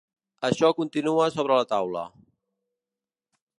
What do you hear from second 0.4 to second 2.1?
Això continua sobre la taula.